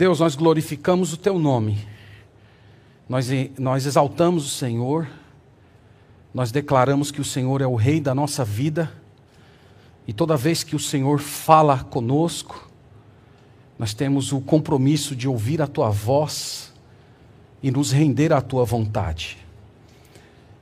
[0.00, 1.86] Deus, nós glorificamos o teu nome,
[3.06, 5.06] nós, nós exaltamos o Senhor,
[6.32, 8.90] nós declaramos que o Senhor é o Rei da nossa vida,
[10.08, 12.66] e toda vez que o Senhor fala conosco,
[13.78, 16.72] nós temos o compromisso de ouvir a tua voz
[17.62, 19.36] e nos render à tua vontade.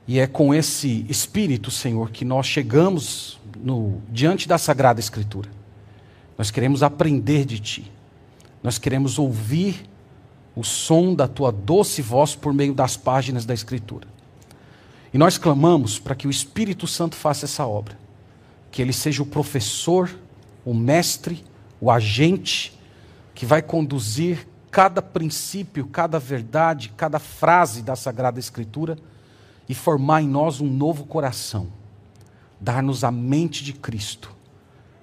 [0.05, 5.49] E é com esse espírito, Senhor, que nós chegamos no, diante da Sagrada Escritura.
[6.37, 7.98] Nós queremos aprender de Ti.
[8.61, 9.89] Nós queremos ouvir
[10.55, 14.07] o som da Tua doce voz por meio das páginas da Escritura.
[15.13, 17.97] E nós clamamos para que o Espírito Santo faça essa obra.
[18.71, 20.09] Que ele seja o professor,
[20.65, 21.43] o mestre,
[21.79, 22.77] o agente
[23.33, 28.97] que vai conduzir cada princípio, cada verdade, cada frase da Sagrada Escritura
[29.67, 31.67] e formar em nós um novo coração,
[32.59, 34.35] dar-nos a mente de Cristo,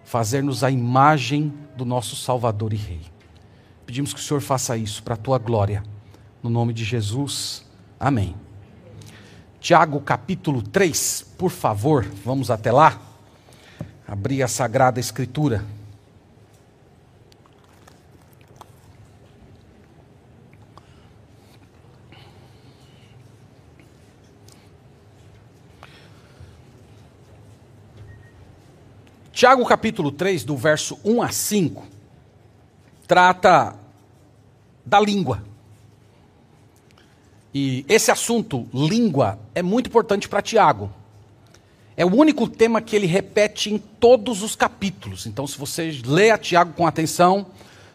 [0.04, 3.16] fazer-nos a imagem do nosso Salvador e Rei.
[3.86, 5.80] Pedimos que o Senhor faça isso para a tua glória,
[6.42, 7.64] no nome de Jesus.
[8.00, 8.34] Amém.
[9.60, 13.00] Tiago capítulo 3, por favor, vamos até lá.
[14.06, 15.64] Abrir a Sagrada Escritura.
[29.32, 31.95] Tiago capítulo 3, do verso 1 a 5,
[33.06, 33.74] trata
[34.84, 35.42] da língua.
[37.54, 40.92] E esse assunto, língua, é muito importante para Tiago.
[41.96, 45.26] É o único tema que ele repete em todos os capítulos.
[45.26, 47.46] Então, se você lê a Tiago com atenção,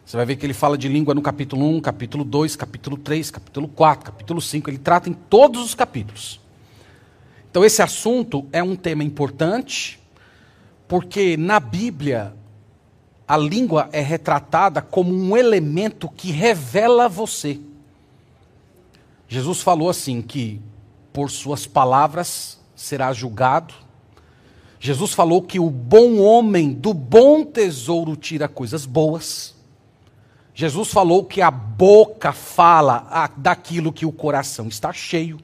[0.04, 3.30] você vai ver que ele fala de língua no capítulo 1, capítulo 2, capítulo 3,
[3.30, 4.70] capítulo 4, capítulo 5.
[4.70, 6.40] Ele trata em todos os capítulos.
[7.50, 10.00] Então, esse assunto é um tema importante
[10.88, 12.34] porque na Bíblia,
[13.28, 17.60] a língua é retratada como um elemento que revela você.
[19.28, 20.62] Jesus falou assim: que
[21.14, 23.74] por suas palavras será julgado.
[24.80, 29.56] Jesus falou que o bom homem do bom tesouro tira coisas boas.
[30.54, 35.40] Jesus falou que a boca fala daquilo que o coração está cheio.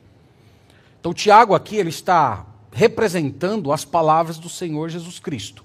[1.00, 5.64] Então, Tiago aqui ele está representando as palavras do Senhor Jesus Cristo.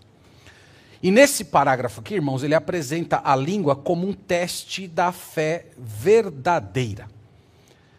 [1.03, 7.09] E nesse parágrafo aqui, irmãos, ele apresenta a língua como um teste da fé verdadeira.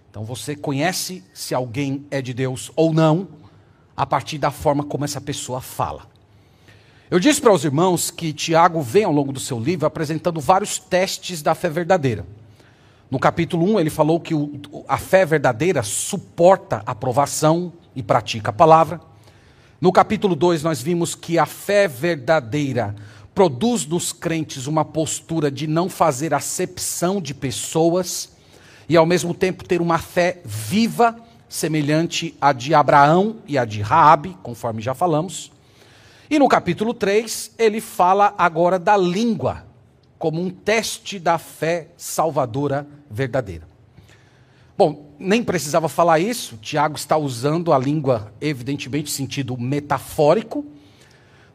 [0.10, 3.28] Então você conhece se alguém é de Deus ou não,
[3.98, 6.08] a partir da forma como essa pessoa fala.
[7.12, 10.80] Eu disse para os irmãos que Tiago vem ao longo do seu livro apresentando vários
[10.80, 12.26] testes da fé verdadeira.
[13.12, 18.50] No capítulo 1, ele falou que o, a fé verdadeira suporta a provação e pratica
[18.50, 19.00] a palavra.
[19.84, 22.96] No capítulo 2, nós vimos que a fé verdadeira
[23.36, 28.32] produz nos crentes uma postura de não fazer acepção de pessoas
[28.88, 31.18] e, ao mesmo tempo, ter uma fé viva,
[31.50, 35.52] semelhante à de Abraão e à de Raabe, conforme já falamos.
[36.30, 39.66] E no capítulo 3, ele fala agora da língua,
[40.18, 43.73] como um teste da fé salvadora verdadeira.
[44.76, 50.66] Bom, nem precisava falar isso, Tiago está usando a língua, evidentemente, em sentido metafórico.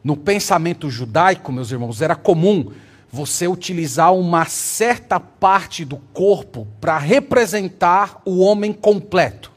[0.01, 2.71] No pensamento judaico, meus irmãos, era comum
[3.11, 9.51] você utilizar uma certa parte do corpo para representar o homem completo.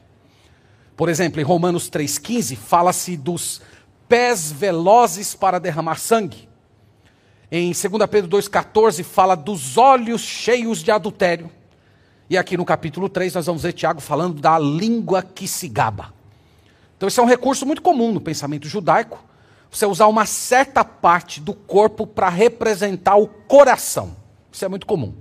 [0.97, 3.61] Por exemplo, em Romanos 3,15, fala-se dos
[4.09, 6.49] pés velozes para derramar sangue.
[7.51, 11.49] Em 2 Pedro 2,14 fala dos olhos cheios de adultério.
[12.29, 16.13] E aqui no capítulo 3 nós vamos ver Tiago falando da língua que se gaba.
[16.97, 19.23] Então esse é um recurso muito comum no pensamento judaico,
[19.69, 24.15] você usar uma certa parte do corpo para representar o coração.
[24.51, 25.13] Isso é muito comum.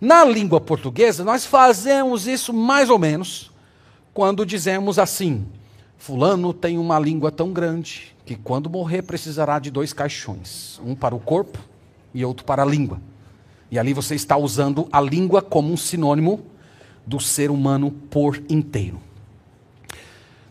[0.00, 3.50] Na língua portuguesa, nós fazemos isso mais ou menos
[4.14, 5.46] quando dizemos assim:
[5.96, 11.14] Fulano tem uma língua tão grande que quando morrer precisará de dois caixões, um para
[11.16, 11.58] o corpo
[12.14, 13.00] e outro para a língua.
[13.70, 16.40] E ali você está usando a língua como um sinônimo
[17.06, 19.00] do ser humano por inteiro.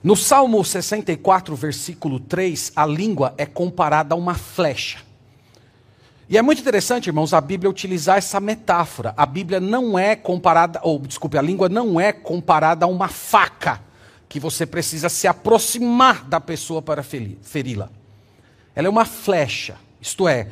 [0.04, 5.00] No Salmo 64, versículo 3, a língua é comparada a uma flecha.
[6.30, 9.14] E é muito interessante, irmãos, a Bíblia utilizar essa metáfora.
[9.16, 13.82] A Bíblia não é comparada, ou desculpe, a língua não é comparada a uma faca
[14.28, 17.90] que você precisa se aproximar da pessoa para feri-la.
[18.76, 20.48] Ela é uma flecha, isto é,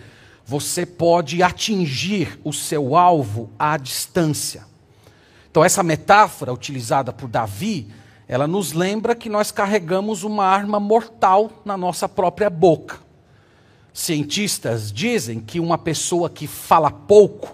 [0.45, 4.63] você pode atingir o seu alvo à distância.
[5.49, 7.87] Então, essa metáfora utilizada por Davi,
[8.27, 12.99] ela nos lembra que nós carregamos uma arma mortal na nossa própria boca.
[13.93, 17.53] Cientistas dizem que uma pessoa que fala pouco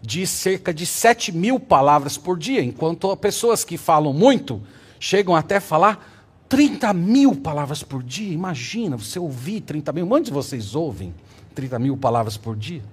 [0.00, 4.62] diz cerca de 7 mil palavras por dia, enquanto pessoas que falam muito
[5.00, 8.32] chegam até a falar 30 mil palavras por dia.
[8.32, 10.06] Imagina você ouvir 30 mil.
[10.06, 11.12] Quantos vocês ouvem
[11.58, 12.84] 30 mil palavras por dia?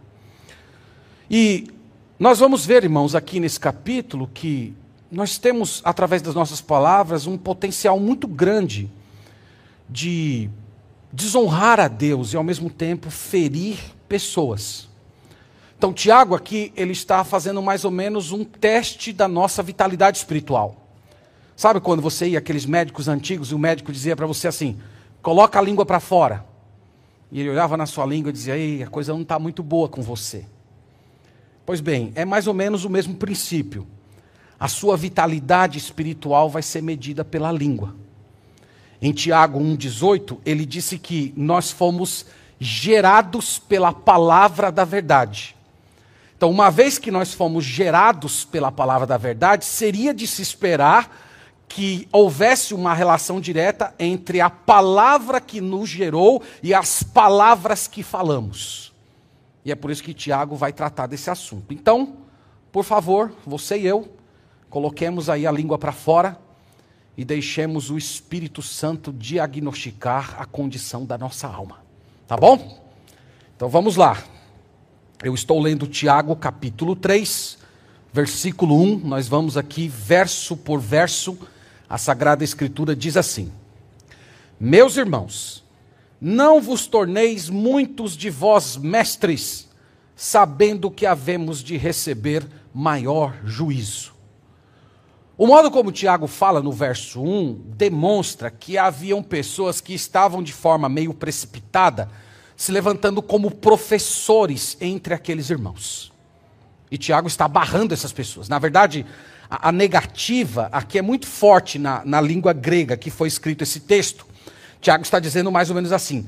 [1.30, 1.68] E
[2.18, 4.74] nós vamos ver, irmãos, aqui nesse capítulo, que
[5.12, 8.90] nós temos, através das nossas palavras, um potencial muito grande
[9.88, 10.50] de
[11.14, 13.78] desonrar a Deus e, ao mesmo tempo, ferir
[14.10, 14.90] pessoas.
[15.78, 20.88] Então, Tiago aqui, ele está fazendo mais ou menos um teste da nossa vitalidade espiritual.
[21.56, 24.80] Sabe quando você ia aqueles médicos antigos e o médico dizia para você assim:
[25.22, 26.55] coloca a língua para fora.
[27.36, 29.90] E ele olhava na sua língua e dizia: Ei, a coisa não está muito boa
[29.90, 30.46] com você.
[31.66, 33.86] Pois bem, é mais ou menos o mesmo princípio.
[34.58, 37.94] A sua vitalidade espiritual vai ser medida pela língua.
[39.02, 42.26] Em Tiago 1,18, ele disse que nós fomos
[42.58, 45.58] gerados pela palavra da verdade.
[46.38, 51.25] Então, uma vez que nós fomos gerados pela palavra da verdade, seria de se esperar
[51.68, 58.04] que houvesse uma relação direta entre a palavra que nos gerou e as palavras que
[58.04, 58.94] falamos.
[59.64, 61.74] E é por isso que Tiago vai tratar desse assunto.
[61.74, 62.18] Então,
[62.72, 64.08] por favor, você e eu,
[64.70, 66.38] coloquemos aí a língua para fora
[67.18, 71.80] e deixemos o Espírito Santo diagnosticar a condição da nossa alma.
[72.28, 72.84] Tá bom?
[73.56, 74.22] Então vamos lá.
[75.24, 77.58] Eu estou lendo Tiago capítulo 3,
[78.12, 79.00] versículo 1.
[79.00, 81.38] Nós vamos aqui verso por verso
[81.90, 83.52] a Sagrada Escritura diz assim:
[84.60, 85.64] Meus irmãos,
[86.20, 89.68] não vos torneis muitos de vós mestres,
[90.16, 94.14] sabendo que havemos de receber maior juízo.
[95.38, 100.54] O modo como Tiago fala no verso 1 demonstra que haviam pessoas que estavam de
[100.54, 102.10] forma meio precipitada
[102.56, 106.12] se levantando como professores entre aqueles irmãos.
[106.90, 108.48] E Tiago está barrando essas pessoas.
[108.48, 109.06] Na verdade,
[109.50, 113.80] a, a negativa aqui é muito forte na, na língua grega que foi escrito esse
[113.80, 114.26] texto.
[114.82, 116.28] Tiago está dizendo mais ou menos assim: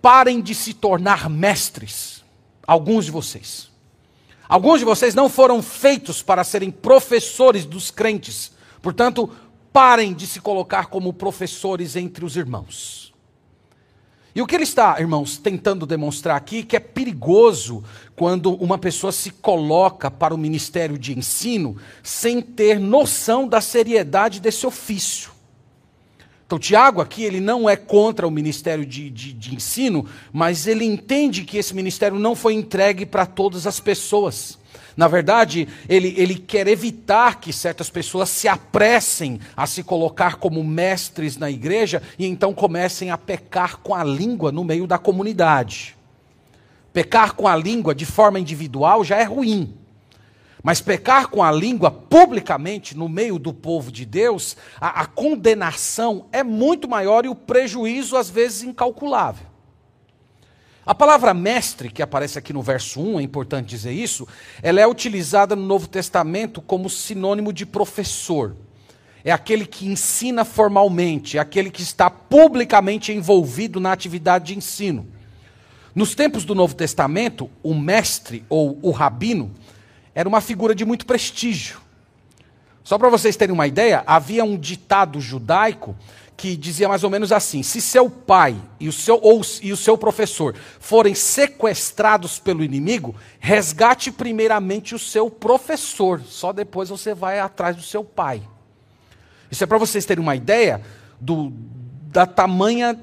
[0.00, 2.24] parem de se tornar mestres,
[2.66, 3.70] alguns de vocês.
[4.48, 8.52] Alguns de vocês não foram feitos para serem professores dos crentes,
[8.82, 9.30] portanto,
[9.72, 13.03] parem de se colocar como professores entre os irmãos.
[14.34, 17.84] E o que ele está, irmãos, tentando demonstrar aqui que é perigoso
[18.16, 24.40] quando uma pessoa se coloca para o ministério de ensino sem ter noção da seriedade
[24.40, 25.30] desse ofício.
[26.46, 30.84] Então, Tiago aqui, ele não é contra o ministério de, de, de ensino, mas ele
[30.84, 34.58] entende que esse ministério não foi entregue para todas as pessoas.
[34.96, 40.62] Na verdade, ele, ele quer evitar que certas pessoas se apressem a se colocar como
[40.62, 45.96] mestres na igreja e então comecem a pecar com a língua no meio da comunidade.
[46.92, 49.74] Pecar com a língua de forma individual já é ruim.
[50.62, 56.26] Mas pecar com a língua publicamente no meio do povo de Deus, a, a condenação
[56.32, 59.53] é muito maior e o prejuízo às vezes incalculável.
[60.86, 64.28] A palavra mestre, que aparece aqui no verso 1, é importante dizer isso,
[64.62, 68.54] ela é utilizada no Novo Testamento como sinônimo de professor.
[69.24, 75.08] É aquele que ensina formalmente, é aquele que está publicamente envolvido na atividade de ensino.
[75.94, 79.52] Nos tempos do Novo Testamento, o mestre ou o rabino
[80.14, 81.80] era uma figura de muito prestígio.
[82.82, 85.96] Só para vocês terem uma ideia, havia um ditado judaico
[86.36, 89.76] que dizia mais ou menos assim: se seu pai e o seu, ou, e o
[89.76, 97.38] seu professor forem sequestrados pelo inimigo, resgate primeiramente o seu professor, só depois você vai
[97.40, 98.42] atrás do seu pai.
[99.50, 100.80] Isso é para vocês terem uma ideia
[101.20, 101.52] do,
[102.08, 102.98] da tamanha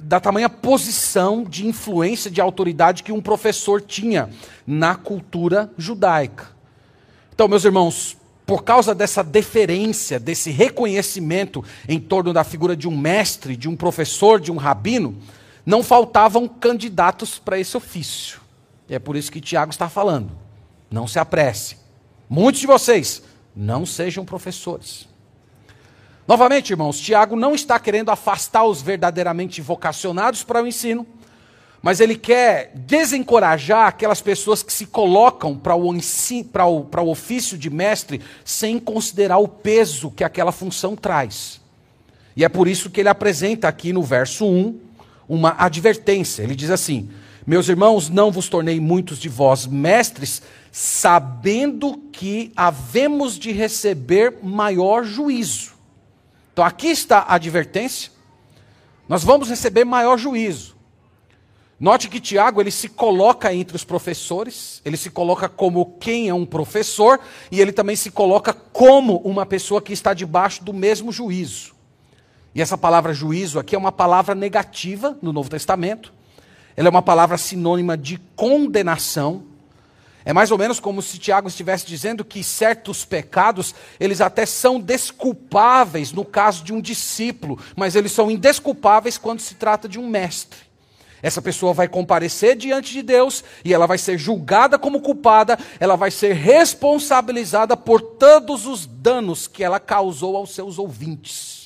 [0.00, 4.30] da tamanha posição de influência, de autoridade que um professor tinha
[4.64, 6.46] na cultura judaica.
[7.34, 8.17] Então, meus irmãos,
[8.48, 13.76] por causa dessa deferência, desse reconhecimento em torno da figura de um mestre, de um
[13.76, 15.18] professor, de um rabino,
[15.66, 18.40] não faltavam candidatos para esse ofício.
[18.88, 20.30] E é por isso que Tiago está falando.
[20.90, 21.76] Não se apresse.
[22.26, 23.22] Muitos de vocês
[23.54, 25.06] não sejam professores.
[26.26, 31.06] Novamente, irmãos, Tiago não está querendo afastar os verdadeiramente vocacionados para o ensino,
[31.82, 37.70] mas ele quer desencorajar aquelas pessoas que se colocam para o, o, o ofício de
[37.70, 41.60] mestre sem considerar o peso que aquela função traz.
[42.36, 44.78] E é por isso que ele apresenta aqui no verso 1
[45.28, 46.42] uma advertência.
[46.42, 47.10] Ele diz assim:
[47.46, 55.04] Meus irmãos, não vos tornei muitos de vós mestres, sabendo que havemos de receber maior
[55.04, 55.72] juízo.
[56.52, 58.12] Então aqui está a advertência.
[59.08, 60.77] Nós vamos receber maior juízo.
[61.80, 66.34] Note que Tiago ele se coloca entre os professores, ele se coloca como quem é
[66.34, 67.20] um professor
[67.52, 71.76] e ele também se coloca como uma pessoa que está debaixo do mesmo juízo.
[72.52, 76.12] E essa palavra juízo aqui é uma palavra negativa no Novo Testamento.
[76.76, 79.44] Ela é uma palavra sinônima de condenação.
[80.24, 84.80] É mais ou menos como se Tiago estivesse dizendo que certos pecados, eles até são
[84.80, 90.08] desculpáveis no caso de um discípulo, mas eles são indesculpáveis quando se trata de um
[90.08, 90.67] mestre.
[91.22, 95.96] Essa pessoa vai comparecer diante de Deus e ela vai ser julgada como culpada, ela
[95.96, 101.58] vai ser responsabilizada por todos os danos que ela causou aos seus ouvintes.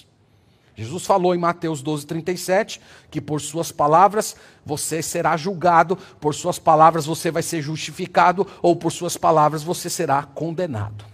[0.74, 2.80] Jesus falou em Mateus 12, 37,
[3.10, 8.74] que por suas palavras você será julgado, por suas palavras você vai ser justificado, ou
[8.74, 11.04] por suas palavras você será condenado.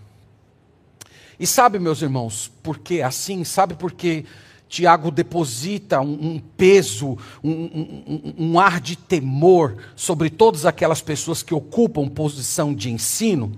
[1.40, 3.44] E sabe, meus irmãos, por que assim?
[3.44, 4.24] Sabe por que
[4.68, 11.42] Tiago deposita um, um peso, um, um, um, ar de temor sobre todas aquelas pessoas
[11.42, 13.50] que ocupam posição de ensino,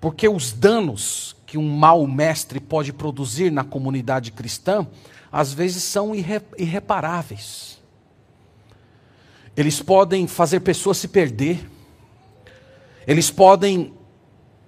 [0.00, 4.86] porque os danos que um mau mestre pode produzir na comunidade cristã,
[5.32, 7.82] às vezes são irre, irreparáveis.
[9.56, 11.66] Eles podem fazer pessoas se perder,
[13.06, 13.94] eles podem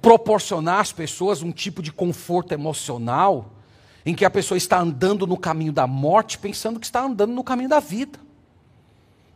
[0.01, 3.56] proporcionar às pessoas um tipo de conforto emocional
[4.07, 7.43] em que a pessoa está andando no caminho da morte, pensando que está andando no
[7.43, 8.21] caminho da vida.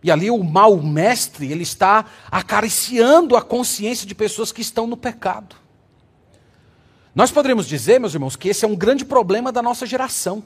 [0.00, 4.97] E ali o mau mestre, ele está acariciando a consciência de pessoas que estão no
[4.97, 5.57] pecado.
[7.12, 10.43] Nós poderíamos dizer, meus irmãos, que esse é um grande problema da nossa geração.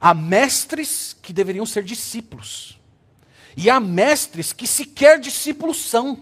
[0.00, 2.76] Há mestres que deveriam ser discípulos.
[3.56, 6.18] E há mestres que sequer discípulos são.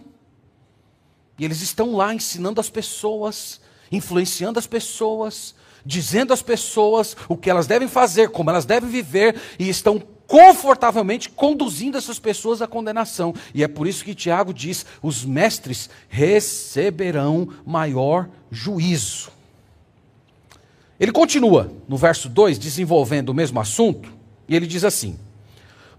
[1.38, 3.58] E eles estão lá ensinando as pessoas,
[3.90, 5.54] influenciando as pessoas,
[5.88, 11.30] dizendo às pessoas o que elas devem fazer, como elas devem viver, e estão confortavelmente
[11.30, 13.34] conduzindo essas pessoas à condenação.
[13.54, 19.30] E é por isso que Tiago diz: os mestres receberão maior juízo.
[21.00, 24.12] Ele continua no verso 2, desenvolvendo o mesmo assunto,
[24.46, 25.18] e ele diz assim: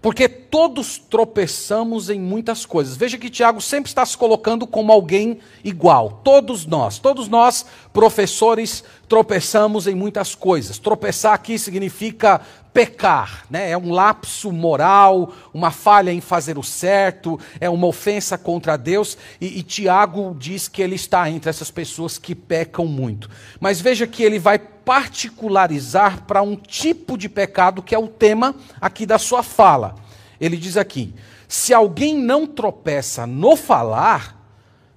[0.02, 2.96] porque todos tropeçamos em muitas coisas.
[2.96, 6.22] Veja que Tiago sempre está se colocando como alguém igual.
[6.24, 10.78] Todos nós, todos nós, professores, tropeçamos em muitas coisas.
[10.78, 12.40] Tropeçar aqui significa
[12.72, 13.72] pecar, né?
[13.72, 19.18] é um lapso moral, uma falha em fazer o certo, é uma ofensa contra Deus.
[19.40, 23.28] E, e Tiago diz que ele está entre essas pessoas que pecam muito.
[23.58, 28.54] Mas veja que ele vai particularizar para um tipo de pecado que é o tema
[28.80, 29.96] aqui da sua fala.
[30.40, 31.12] Ele diz aqui:
[31.48, 34.40] se alguém não tropeça no falar,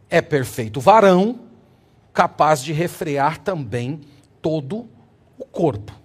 [0.07, 1.39] é perfeito varão,
[2.13, 4.01] capaz de refrear também
[4.41, 4.87] todo
[5.37, 6.03] o corpo.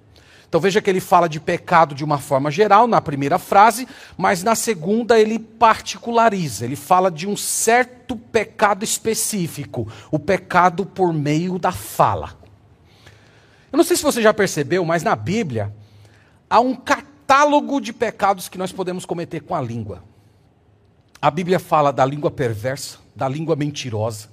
[0.48, 3.86] Então veja que ele fala de pecado de uma forma geral na primeira frase,
[4.16, 6.64] mas na segunda ele particulariza.
[6.64, 12.34] Ele fala de um certo pecado específico, o pecado por meio da fala.
[13.70, 15.70] Eu não sei se você já percebeu, mas na Bíblia
[16.48, 20.02] há um catálogo de pecados que nós podemos cometer com a língua.
[21.20, 24.30] A Bíblia fala da língua perversa, da língua mentirosa,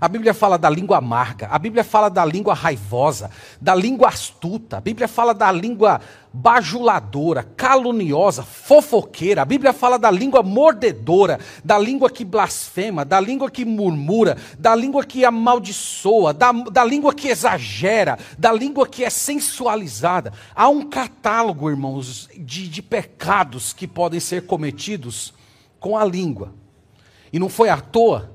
[0.00, 4.76] a Bíblia fala da língua amarga, a Bíblia fala da língua raivosa, da língua astuta,
[4.76, 6.00] a Bíblia fala da língua
[6.32, 13.50] bajuladora, caluniosa, fofoqueira, a Bíblia fala da língua mordedora, da língua que blasfema, da língua
[13.50, 19.08] que murmura, da língua que amaldiçoa, da, da língua que exagera, da língua que é
[19.08, 20.30] sensualizada.
[20.54, 25.32] Há um catálogo, irmãos, de, de pecados que podem ser cometidos
[25.80, 26.52] com a língua.
[27.32, 28.30] E não foi à toa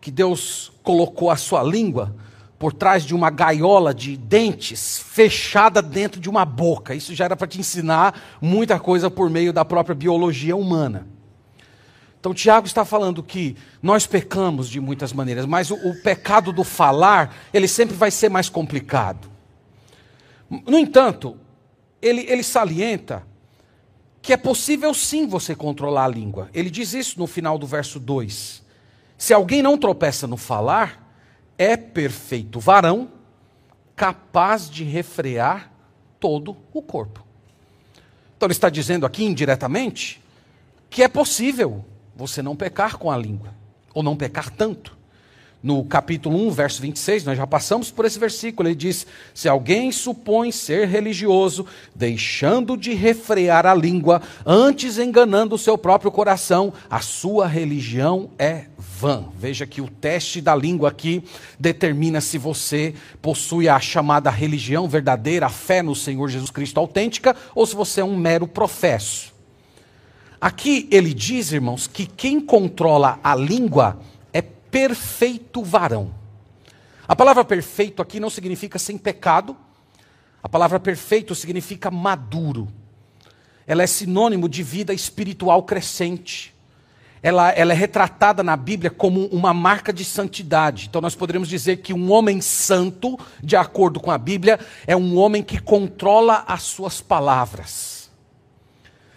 [0.00, 2.14] que Deus colocou a sua língua
[2.60, 6.94] por trás de uma gaiola de dentes fechada dentro de uma boca.
[6.94, 11.08] Isso já era para te ensinar muita coisa por meio da própria biologia humana.
[12.20, 16.62] Então, Tiago está falando que nós pecamos de muitas maneiras, mas o, o pecado do
[16.62, 19.28] falar, ele sempre vai ser mais complicado.
[20.48, 21.36] No entanto,
[22.00, 23.26] ele, ele salienta
[24.22, 26.48] que é possível sim você controlar a língua.
[26.54, 28.65] Ele diz isso no final do verso 2.
[29.18, 31.06] Se alguém não tropeça no falar,
[31.56, 33.10] é perfeito varão,
[33.94, 35.72] capaz de refrear
[36.20, 37.24] todo o corpo.
[38.36, 40.22] Então ele está dizendo aqui indiretamente
[40.90, 43.54] que é possível você não pecar com a língua,
[43.92, 44.96] ou não pecar tanto
[45.66, 49.04] no capítulo 1, verso 26, nós já passamos por esse versículo, ele diz:
[49.34, 56.12] Se alguém supõe ser religioso, deixando de refrear a língua, antes enganando o seu próprio
[56.12, 59.24] coração, a sua religião é vã.
[59.36, 61.24] Veja que o teste da língua aqui
[61.58, 67.34] determina se você possui a chamada religião verdadeira, a fé no Senhor Jesus Cristo autêntica,
[67.56, 69.34] ou se você é um mero professo.
[70.40, 73.98] Aqui ele diz, irmãos, que quem controla a língua
[74.76, 76.14] perfeito varão.
[77.08, 79.56] A palavra perfeito aqui não significa sem pecado,
[80.42, 82.68] a palavra perfeito significa maduro.
[83.66, 86.54] Ela é sinônimo de vida espiritual crescente.
[87.22, 90.88] Ela, ela, é retratada na Bíblia como uma marca de santidade.
[90.90, 95.16] Então, nós poderíamos dizer que um homem santo, de acordo com a Bíblia, é um
[95.16, 97.95] homem que controla as suas palavras.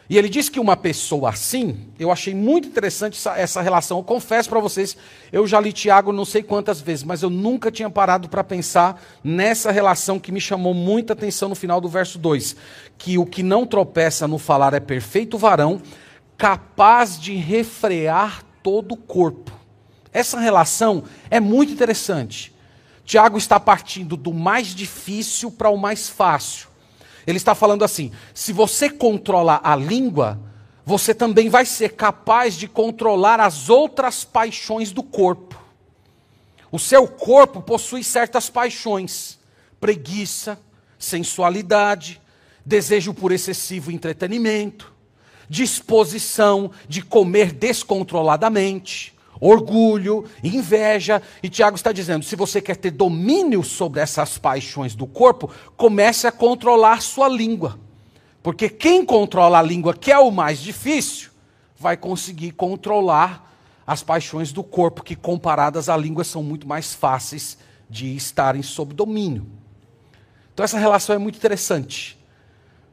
[0.09, 3.99] E ele diz que uma pessoa assim, eu achei muito interessante essa, essa relação.
[3.99, 4.97] Eu confesso para vocês,
[5.31, 8.99] eu já li Tiago não sei quantas vezes, mas eu nunca tinha parado para pensar
[9.23, 12.55] nessa relação que me chamou muita atenção no final do verso 2.
[12.97, 15.79] Que o que não tropeça no falar é perfeito varão,
[16.35, 19.51] capaz de refrear todo o corpo.
[20.11, 22.51] Essa relação é muito interessante.
[23.05, 26.68] Tiago está partindo do mais difícil para o mais fácil.
[27.29, 30.39] Ele está falando assim: se você controla a língua,
[30.83, 35.55] você também vai ser capaz de controlar as outras paixões do corpo.
[36.71, 39.37] O seu corpo possui certas paixões:
[39.79, 40.59] preguiça,
[40.97, 42.19] sensualidade,
[42.65, 44.91] desejo por excessivo entretenimento,
[45.47, 51.21] disposição de comer descontroladamente, orgulho, inveja.
[51.41, 56.27] E Tiago está dizendo: se você quer ter domínio sobre essas paixões do corpo, comece
[56.27, 57.79] a controlar sua língua.
[58.41, 61.29] Porque quem controla a língua, que é o mais difícil,
[61.77, 63.49] vai conseguir controlar
[63.85, 67.57] as paixões do corpo, que comparadas à língua são muito mais fáceis
[67.89, 69.47] de estarem sob domínio.
[70.53, 72.19] Então essa relação é muito interessante.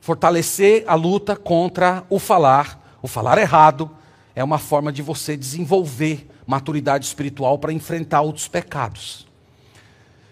[0.00, 3.90] Fortalecer a luta contra o falar, o falar errado,
[4.34, 9.26] é uma forma de você desenvolver maturidade espiritual para enfrentar outros pecados.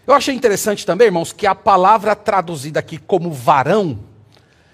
[0.07, 3.99] Eu achei interessante também, irmãos, que a palavra traduzida aqui como varão,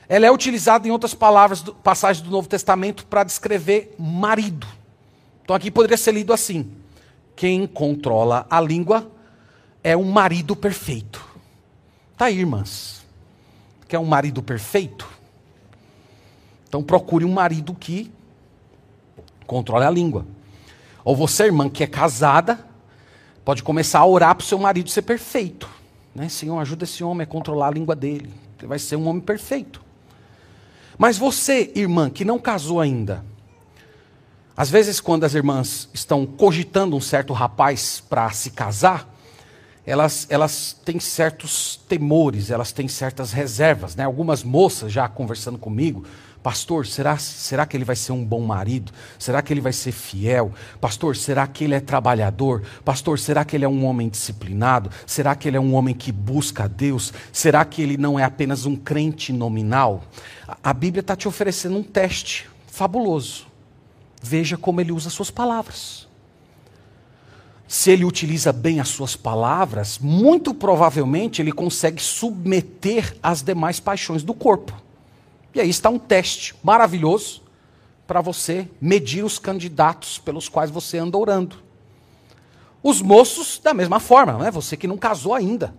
[0.08, 4.66] ela é utilizada em outras palavras, passagens do Novo Testamento para descrever marido.
[5.42, 6.72] Então aqui poderia ser lido assim:
[7.36, 9.10] quem controla a língua
[9.82, 11.24] é um marido perfeito.
[12.16, 13.06] Tá aí, irmãs.
[13.88, 15.08] Quer um marido perfeito?
[16.68, 18.12] Então procure um marido que
[19.46, 20.26] controle a língua.
[21.10, 22.64] Ou você, irmã, que é casada,
[23.44, 25.68] pode começar a orar para o seu marido ser perfeito.
[26.14, 26.28] Né?
[26.28, 28.32] Senhor, ajuda esse homem a controlar a língua dele.
[28.56, 29.82] Ele vai ser um homem perfeito.
[30.96, 33.24] Mas você, irmã, que não casou ainda,
[34.56, 39.12] às vezes, quando as irmãs estão cogitando um certo rapaz para se casar,
[39.84, 43.96] elas, elas têm certos temores, elas têm certas reservas.
[43.96, 44.04] Né?
[44.04, 46.04] Algumas moças já conversando comigo,
[46.42, 48.92] Pastor, será, será que ele vai ser um bom marido?
[49.18, 50.52] Será que ele vai ser fiel?
[50.80, 52.62] Pastor, será que ele é trabalhador?
[52.82, 54.90] Pastor, será que ele é um homem disciplinado?
[55.06, 57.12] Será que ele é um homem que busca a Deus?
[57.30, 60.02] Será que ele não é apenas um crente nominal?
[60.62, 63.46] A, Bíblia está te oferecendo um teste fabuloso.
[64.22, 66.08] Veja como ele usa suas palavras.
[67.68, 74.22] Se ele utiliza bem as suas palavras, muito provavelmente ele consegue submeter as demais paixões
[74.22, 74.89] do corpo.
[75.54, 77.42] E aí está um teste maravilhoso
[78.06, 81.56] para você medir os candidatos pelos quais você anda orando.
[82.82, 84.50] Os moços, da mesma forma, não é?
[84.50, 85.74] Você que não casou ainda.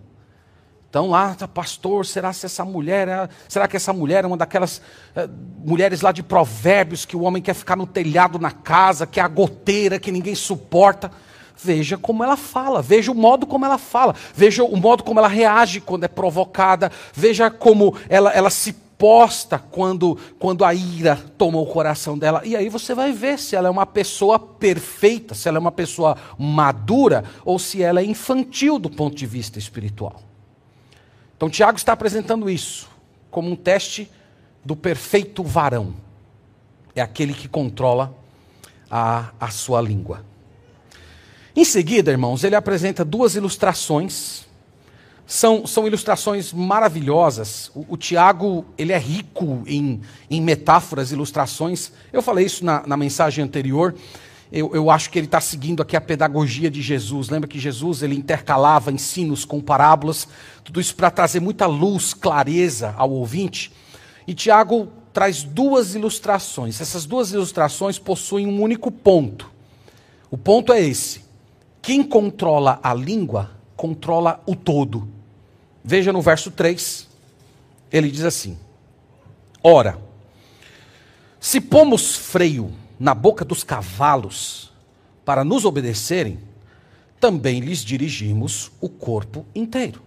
[0.88, 4.36] Então lá, tá, pastor, será que essa mulher, é, será que essa mulher é uma
[4.36, 4.82] daquelas
[5.16, 5.26] é,
[5.64, 9.22] mulheres lá de provérbios que o homem quer ficar no telhado na casa, que é
[9.22, 11.10] a goteira, que ninguém suporta?
[11.56, 15.28] Veja como ela fala, veja o modo como ela fala, veja o modo como ela
[15.28, 21.58] reage quando é provocada, veja como ela, ela se resposta quando, quando a ira toma
[21.58, 22.40] o coração dela.
[22.44, 25.72] E aí você vai ver se ela é uma pessoa perfeita, se ela é uma
[25.72, 30.22] pessoa madura ou se ela é infantil do ponto de vista espiritual.
[31.36, 32.88] Então Tiago está apresentando isso
[33.28, 34.08] como um teste
[34.64, 35.94] do perfeito varão.
[36.94, 38.14] É aquele que controla
[38.88, 40.24] a, a sua língua.
[41.56, 44.46] Em seguida, irmãos, ele apresenta duas ilustrações
[45.26, 47.70] são, são ilustrações maravilhosas.
[47.74, 51.92] O, o Tiago ele é rico em, em metáforas, ilustrações.
[52.12, 53.94] Eu falei isso na, na mensagem anterior.
[54.50, 57.30] Eu, eu, acho que ele está seguindo aqui a pedagogia de Jesus.
[57.30, 60.28] Lembra que Jesus ele intercalava ensinos com parábolas,
[60.62, 63.72] tudo isso para trazer muita luz, clareza ao ouvinte.
[64.26, 66.82] E Tiago traz duas ilustrações.
[66.82, 69.50] Essas duas ilustrações possuem um único ponto.
[70.30, 71.22] O ponto é esse:
[71.80, 73.50] quem controla a língua
[73.82, 75.08] controla o todo.
[75.82, 77.08] Veja no verso 3,
[77.90, 78.56] ele diz assim:
[79.60, 79.98] Ora,
[81.40, 84.72] se pomos freio na boca dos cavalos
[85.24, 86.38] para nos obedecerem,
[87.18, 90.00] também lhes dirigimos o corpo inteiro.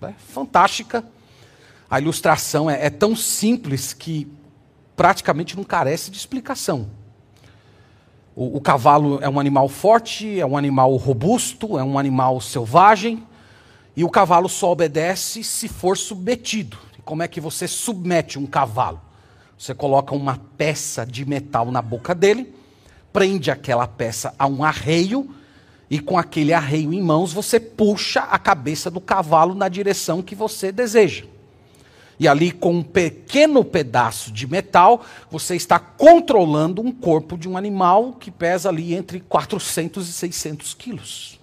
[0.00, 1.04] É fantástica.
[1.90, 4.30] A ilustração é, é tão simples que
[4.94, 6.88] praticamente não carece de explicação.
[8.36, 13.26] O, o, cavalo é um animal forte, é um animal robusto, é um animal selvagem,
[13.96, 16.76] e o cavalo só obedece se for submetido.
[16.98, 19.00] E como é que você submete um cavalo?
[19.56, 22.54] Você coloca uma peça de metal na boca dele,
[23.10, 25.34] prende aquela peça a um arreio,
[25.88, 30.34] e com aquele arreio em mãos você puxa a cabeça do cavalo na direção que
[30.34, 31.24] você deseja.
[32.18, 37.56] E ali, com um pequeno pedaço de metal, você está controlando um corpo de um
[37.56, 41.38] animal que pesa ali entre 400 e 600 quilos.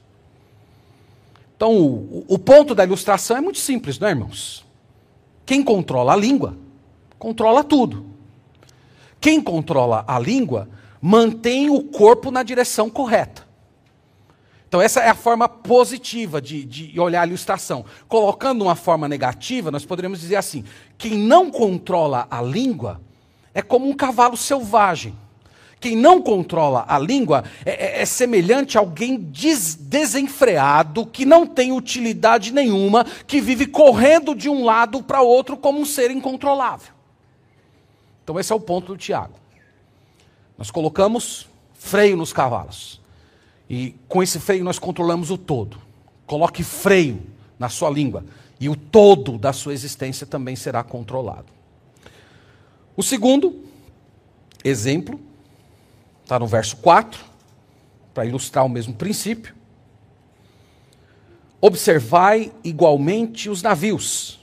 [1.56, 4.66] Então, o, o ponto da ilustração é muito simples, não é, irmãos?
[5.46, 6.58] Quem controla a língua,
[7.20, 8.06] controla tudo.
[9.22, 10.68] Quem controla a língua,
[11.00, 13.48] mantém o corpo na direção correta.
[14.74, 17.86] Então, essa é a forma positiva de, de olhar a ilustração.
[18.08, 20.66] Colocando uma forma negativa, nós poderíamos dizer assim:
[20.98, 23.00] quem não controla a língua
[23.54, 25.16] é como um cavalo selvagem.
[25.80, 31.46] Quem não controla a língua é, é, é semelhante a alguém des, desenfreado, que não
[31.46, 36.92] tem utilidade nenhuma, que vive correndo de um lado para outro como um ser incontrolável.
[38.24, 39.36] Então, esse é o ponto do Tiago.
[40.58, 43.03] Nós colocamos freio nos cavalos.
[43.70, 45.78] E com esse freio nós controlamos o todo.
[46.26, 47.22] Coloque freio
[47.58, 48.24] na sua língua
[48.60, 51.48] e o todo da sua existência também será controlado.
[52.96, 53.64] O segundo
[54.64, 55.20] exemplo
[56.24, 57.34] está no verso 4,
[58.14, 59.54] para ilustrar o mesmo princípio.
[61.60, 64.40] Observai igualmente os navios,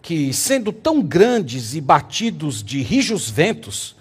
[0.00, 3.95] que, sendo tão grandes e batidos de rijos ventos,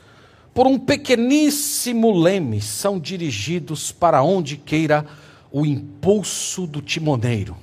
[0.56, 5.06] por um pequeníssimo leme, são dirigidos para onde queira
[5.52, 7.58] o impulso do timoneiro.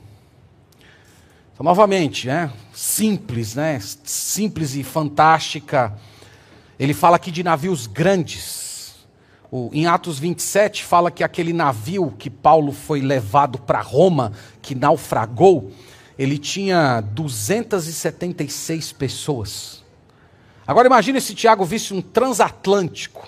[1.55, 2.53] Então, novamente, né?
[2.71, 3.81] simples, né?
[4.05, 5.97] simples e fantástica.
[6.79, 9.07] Ele fala aqui de navios grandes.
[9.51, 14.75] O, em Atos 27 fala que aquele navio que Paulo foi levado para Roma, que
[14.75, 15.73] naufragou,
[16.19, 19.82] ele tinha 276 pessoas.
[20.67, 23.27] Agora imagine se Tiago visse um transatlântico.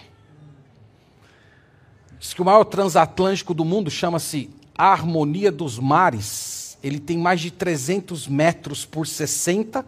[2.19, 6.79] Diz que o maior transatlântico do mundo chama-se Harmonia dos Mares.
[6.83, 9.85] Ele tem mais de 300 metros por 60,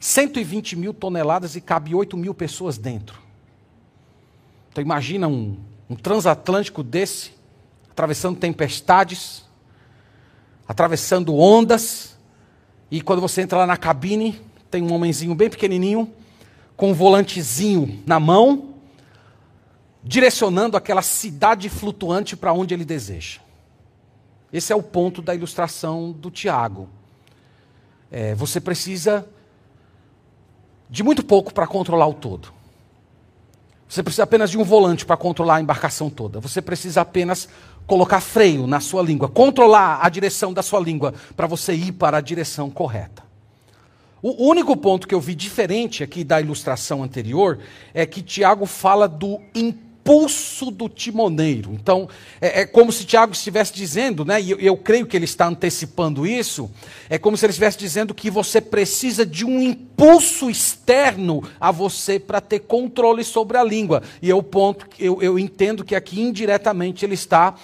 [0.00, 3.20] 120 mil toneladas e cabe 8 mil pessoas dentro.
[4.70, 5.58] Então imagina um,
[5.90, 7.32] um transatlântico desse,
[7.90, 9.44] atravessando tempestades,
[10.66, 12.16] atravessando ondas,
[12.90, 16.10] e quando você entra lá na cabine, tem um homenzinho bem pequenininho,
[16.76, 18.74] com um volantezinho na mão,
[20.02, 23.40] direcionando aquela cidade flutuante para onde ele deseja.
[24.52, 26.88] Esse é o ponto da ilustração do Tiago.
[28.10, 29.26] É, você precisa
[30.90, 32.52] de muito pouco para controlar o todo.
[33.88, 36.40] Você precisa apenas de um volante para controlar a embarcação toda.
[36.40, 37.48] Você precisa apenas
[37.86, 42.18] colocar freio na sua língua, controlar a direção da sua língua para você ir para
[42.18, 43.22] a direção correta.
[44.22, 47.58] O único ponto que eu vi diferente aqui da ilustração anterior
[47.92, 49.40] é que Tiago fala do
[50.02, 51.72] impulso do timoneiro.
[51.72, 52.08] Então,
[52.40, 55.46] é, é como se Tiago estivesse dizendo, né, e eu, eu, creio que ele está
[55.46, 56.68] antecipando isso,
[57.08, 62.18] é como se ele estivesse dizendo que você precisa de um impulso externo a você
[62.18, 64.02] para ter controle sobre a língua.
[64.20, 67.54] E é o ponto eu, eu entendo que aqui indiretamente ele está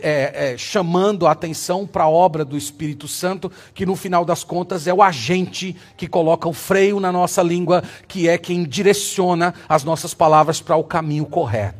[0.00, 4.42] é, é, chamando a atenção para a obra do Espírito Santo, que no final das
[4.42, 9.54] contas é o agente que coloca o freio na nossa língua, que é quem direciona
[9.68, 11.73] as nossas palavras para o caminho correto.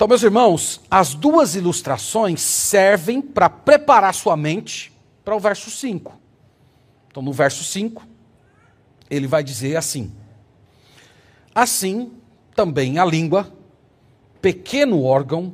[0.00, 4.90] Então, meus irmãos, as duas ilustrações servem para preparar sua mente
[5.22, 6.18] para o verso 5.
[7.10, 8.08] Então, no verso 5,
[9.10, 10.10] ele vai dizer assim:
[11.54, 12.12] Assim
[12.56, 13.52] também a língua,
[14.40, 15.52] pequeno órgão,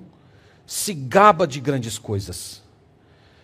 [0.65, 2.63] se gaba de grandes coisas.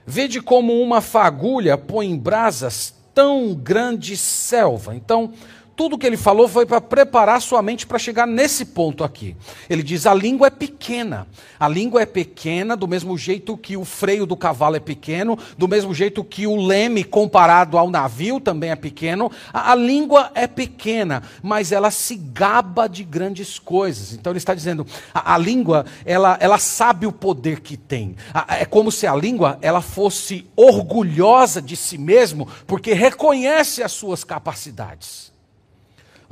[0.06, 4.94] Vede como uma fagulha põe em brasas tão grande selva.
[4.94, 5.32] Então,
[5.74, 9.34] tudo que ele falou foi para preparar sua mente para chegar nesse ponto aqui.
[9.68, 11.26] Ele diz: a língua é pequena.
[11.58, 15.66] A língua é pequena, do mesmo jeito que o freio do cavalo é pequeno, do
[15.66, 19.30] mesmo jeito que o leme comparado ao navio também é pequeno.
[19.52, 24.12] A, a língua é pequena, mas ela se gaba de grandes coisas.
[24.12, 28.14] Então ele está dizendo: a, a língua, ela, ela sabe o poder que tem.
[28.34, 33.92] A, é como se a língua ela fosse orgulhosa de si mesmo, porque reconhece as
[33.92, 35.31] suas capacidades.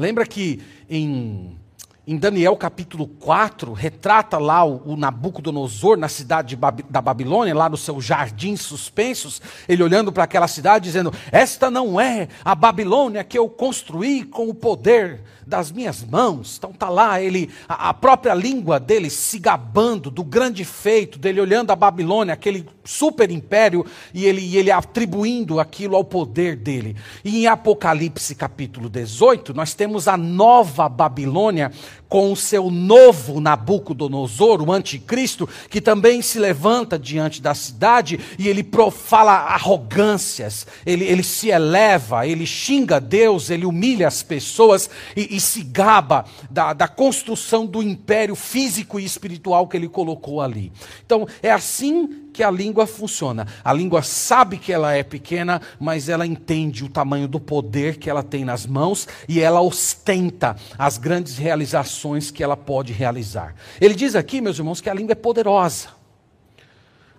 [0.00, 1.58] Lembra que em,
[2.06, 6.56] em Daniel capítulo 4, retrata lá o, o Nabucodonosor na cidade
[6.88, 12.00] da Babilônia, lá nos seus jardins suspensos, ele olhando para aquela cidade dizendo: Esta não
[12.00, 16.56] é a Babilônia que eu construí com o poder das minhas mãos.
[16.56, 21.40] Então tá lá ele, a, a própria língua dele se gabando do grande feito dele
[21.40, 23.84] olhando a Babilônia, aquele super império,
[24.14, 26.96] e ele, e ele atribuindo aquilo ao poder dele.
[27.24, 31.72] E em Apocalipse capítulo 18, nós temos a nova Babilônia
[32.10, 38.48] com o seu novo Nabucodonosor, o anticristo, que também se levanta diante da cidade e
[38.48, 45.36] ele fala arrogâncias, ele, ele se eleva, ele xinga Deus, ele humilha as pessoas e,
[45.36, 50.72] e se gaba da, da construção do império físico e espiritual que ele colocou ali.
[51.06, 53.46] Então, é assim que a língua funciona.
[53.64, 58.08] A língua sabe que ela é pequena, mas ela entende o tamanho do poder que
[58.08, 61.99] ela tem nas mãos e ela ostenta as grandes realizações
[62.32, 63.54] que ela pode realizar.
[63.80, 66.00] Ele diz aqui, meus irmãos, que a língua é poderosa.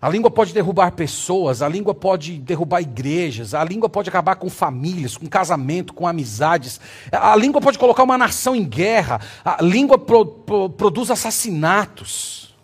[0.01, 4.49] A língua pode derrubar pessoas, a língua pode derrubar igrejas, a língua pode acabar com
[4.49, 6.81] famílias, com casamento, com amizades.
[7.11, 9.21] A língua pode colocar uma nação em guerra.
[9.45, 12.55] A língua pro, pro, produz assassinatos.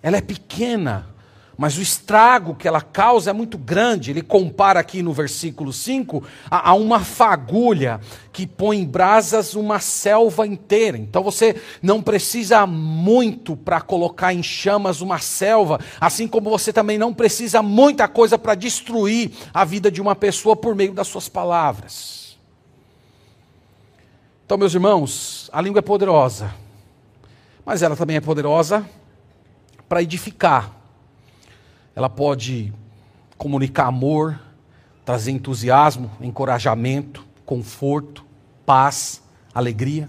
[0.00, 1.08] Ela é pequena,
[1.60, 4.10] mas o estrago que ela causa é muito grande.
[4.10, 8.00] Ele compara aqui no versículo 5 a, a, uma fagulha
[8.32, 10.96] que põe em brasas uma selva inteira.
[10.96, 16.96] Então você não precisa muito para colocar em chamas uma selva, assim como você também
[16.96, 21.28] não precisa muita coisa para destruir a vida de uma pessoa por meio das suas
[21.28, 22.38] palavras.
[24.46, 26.54] Então, meus irmãos, a língua é poderosa,
[27.66, 28.88] mas ela também é poderosa
[29.86, 30.79] para edificar
[31.94, 32.72] ela pode
[33.36, 34.38] comunicar amor,
[35.04, 38.24] trazer entusiasmo, encorajamento, conforto,
[38.64, 39.22] paz,
[39.54, 40.08] alegria.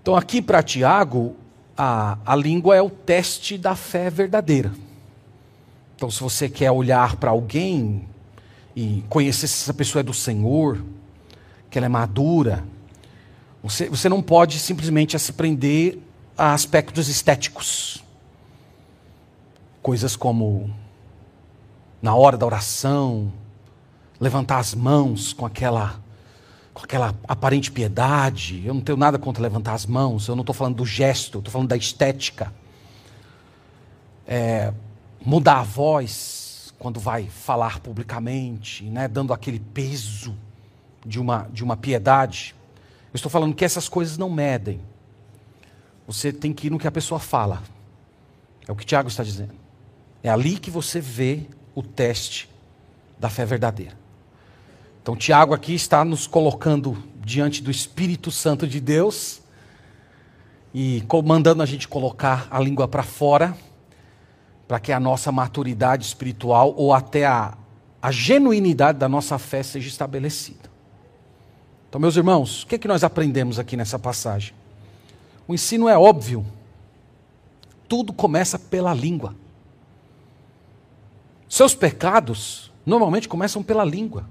[0.00, 1.34] Então, aqui para Tiago,
[1.76, 4.72] a, a língua é o teste da fé verdadeira.
[5.96, 8.06] Então, se você quer olhar para alguém
[8.74, 10.84] e conhecer se essa pessoa é do Senhor,
[11.70, 12.62] que ela é madura,
[13.62, 15.98] você, você não pode simplesmente se prender
[16.38, 18.04] a aspectos estéticos.
[19.86, 20.68] Coisas como,
[22.02, 23.32] na hora da oração,
[24.18, 26.02] levantar as mãos com aquela,
[26.74, 28.66] com aquela aparente piedade.
[28.66, 31.52] Eu não tenho nada contra levantar as mãos, eu não estou falando do gesto, estou
[31.52, 32.52] falando da estética.
[34.26, 34.74] É,
[35.24, 40.36] mudar a voz quando vai falar publicamente, né, dando aquele peso
[41.06, 42.56] de uma, de uma piedade.
[43.12, 44.80] Eu estou falando que essas coisas não medem.
[46.08, 47.62] Você tem que ir no que a pessoa fala.
[48.66, 49.65] É o que Tiago está dizendo.
[50.26, 52.50] É ali que você vê o teste
[53.16, 53.96] da fé verdadeira.
[55.00, 59.40] Então, Tiago aqui está nos colocando diante do Espírito Santo de Deus
[60.74, 63.56] e mandando a gente colocar a língua para fora,
[64.66, 67.56] para que a nossa maturidade espiritual ou até a,
[68.02, 70.68] a genuinidade da nossa fé seja estabelecida.
[71.88, 74.52] Então, meus irmãos, o que, é que nós aprendemos aqui nessa passagem?
[75.46, 76.44] O ensino é óbvio.
[77.88, 79.45] Tudo começa pela língua.
[81.48, 84.28] Seus pecados normalmente começam pela língua.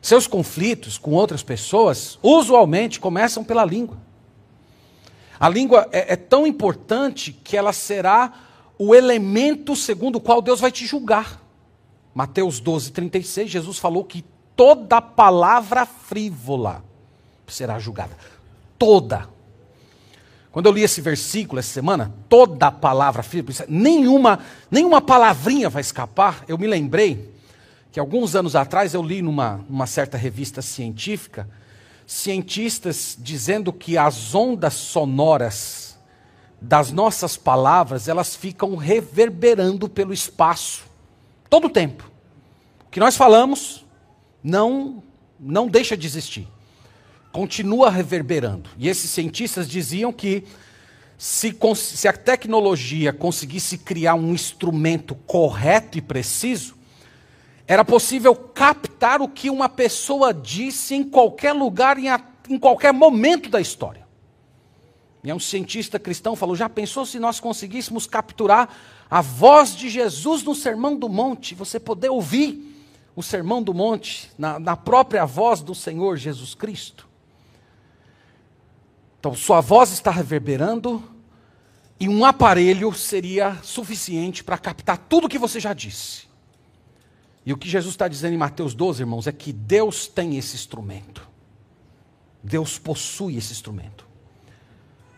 [0.00, 3.96] Seus conflitos com outras pessoas usualmente começam pela língua.
[5.38, 8.32] A língua é, é tão importante que ela será
[8.78, 11.40] o elemento segundo o qual Deus vai te julgar.
[12.14, 14.24] Mateus 12, 36, Jesus falou que
[14.54, 16.84] toda palavra frívola
[17.46, 18.16] será julgada.
[18.78, 19.28] Toda.
[20.54, 23.24] Quando eu li esse versículo essa semana, toda a palavra,
[23.68, 24.38] nenhuma,
[24.70, 26.44] nenhuma palavrinha vai escapar.
[26.46, 27.34] Eu me lembrei
[27.90, 31.50] que alguns anos atrás eu li numa, numa certa revista científica,
[32.06, 35.98] cientistas dizendo que as ondas sonoras
[36.60, 40.84] das nossas palavras, elas ficam reverberando pelo espaço,
[41.50, 42.08] todo o tempo.
[42.86, 43.84] O que nós falamos
[44.40, 45.02] não,
[45.40, 46.46] não deixa de existir
[47.34, 48.70] continua reverberando.
[48.78, 50.44] E esses cientistas diziam que
[51.18, 56.76] se, se, a tecnologia conseguisse criar um instrumento correto e preciso,
[57.66, 62.92] era possível captar o que uma pessoa disse em qualquer lugar, em, a, em qualquer
[62.92, 64.06] momento da história.
[65.24, 68.68] E um cientista cristão falou: já pensou se nós conseguíssemos capturar
[69.10, 71.56] a voz de Jesus no Sermão do Monte?
[71.56, 72.76] Você poder ouvir
[73.16, 77.12] o Sermão do Monte na, na própria voz do Senhor Jesus Cristo?
[79.24, 81.02] Então, sua voz está reverberando
[81.98, 86.24] e um aparelho seria suficiente para captar tudo o que você já disse.
[87.46, 90.54] E o que Jesus está dizendo em Mateus 12, irmãos, é que Deus tem esse
[90.54, 91.26] instrumento.
[92.42, 94.06] Deus possui esse instrumento.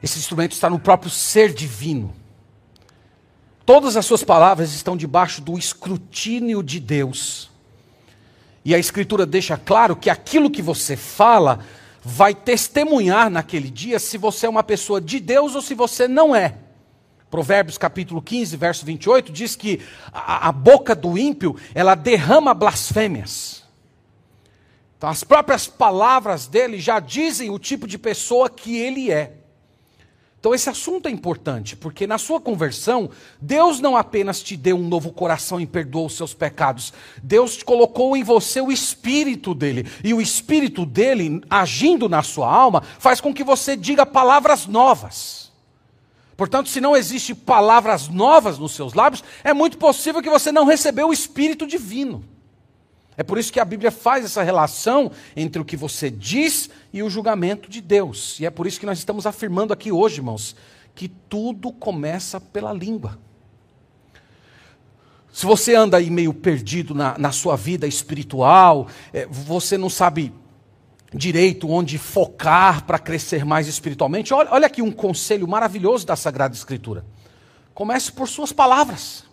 [0.01, 2.15] Esse instrumento está no próprio ser divino.
[3.65, 7.51] Todas as suas palavras estão debaixo do escrutínio de Deus.
[8.65, 11.59] E a Escritura deixa claro que aquilo que você fala
[12.09, 16.37] vai testemunhar naquele dia se você é uma pessoa de Deus ou se você não
[16.37, 16.55] é.
[17.29, 23.65] Provérbios capítulo 15, verso 28 diz que a, a boca do ímpio, ela derrama blasfêmias.
[24.97, 29.33] Então as próprias palavras dele já dizem o tipo de pessoa que ele é.
[30.47, 34.87] Então, esse assunto é importante, porque na sua conversão, Deus não apenas te deu um
[34.87, 40.15] novo coração e perdoou os seus pecados, Deus colocou em você o espírito dele, e
[40.15, 45.51] o espírito dele, agindo na sua alma, faz com que você diga palavras novas.
[46.37, 50.65] Portanto, se não existe palavras novas nos seus lábios, é muito possível que você não
[50.65, 52.23] recebeu o espírito divino.
[53.17, 57.03] É por isso que a Bíblia faz essa relação entre o que você diz e
[57.03, 58.39] o julgamento de Deus.
[58.39, 60.55] E é por isso que nós estamos afirmando aqui hoje, irmãos,
[60.95, 63.19] que tudo começa pela língua.
[65.33, 70.33] Se você anda aí meio perdido na, na sua vida espiritual, é, você não sabe
[71.13, 76.55] direito onde focar para crescer mais espiritualmente, olha, olha aqui um conselho maravilhoso da Sagrada
[76.55, 77.05] Escritura.
[77.75, 79.26] Comece por suas palavras.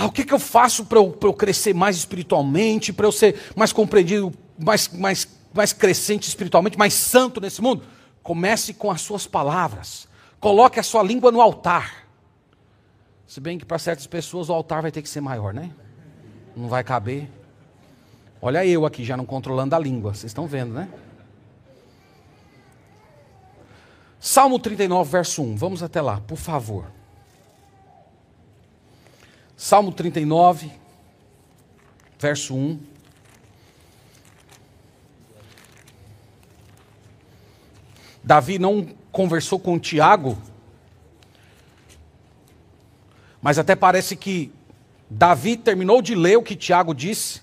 [0.00, 3.50] Ah, o que, que eu faço para eu, eu crescer mais espiritualmente, para eu ser
[3.56, 7.82] mais compreendido, mais, mais, mais crescente espiritualmente, mais santo nesse mundo?
[8.22, 10.06] Comece com as suas palavras.
[10.38, 12.06] Coloque a sua língua no altar.
[13.26, 15.72] Se bem que para certas pessoas o altar vai ter que ser maior, né?
[16.56, 17.28] Não vai caber.
[18.40, 20.14] Olha eu aqui já não controlando a língua.
[20.14, 20.88] Vocês estão vendo, né?
[24.20, 25.56] Salmo 39, verso 1.
[25.56, 26.97] Vamos até lá, por favor.
[29.60, 30.70] Salmo 39,
[32.16, 32.78] verso 1.
[38.22, 40.38] Davi não conversou com Tiago,
[43.42, 44.52] mas até parece que
[45.10, 47.42] Davi terminou de ler o que Tiago disse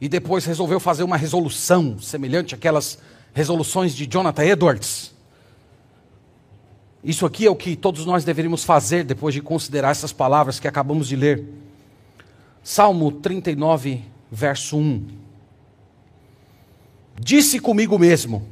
[0.00, 3.00] e depois resolveu fazer uma resolução semelhante àquelas
[3.34, 5.12] resoluções de Jonathan Edwards.
[7.02, 10.68] Isso aqui é o que todos nós deveríamos fazer depois de considerar essas palavras que
[10.68, 11.44] acabamos de ler.
[12.62, 15.06] Salmo 39, verso 1.
[17.18, 18.46] Disse comigo mesmo: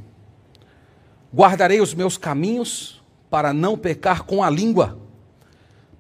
[1.35, 4.99] Guardarei os meus caminhos para não pecar com a língua,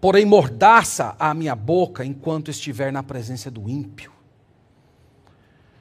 [0.00, 4.11] porém mordaça a minha boca enquanto estiver na presença do ímpio.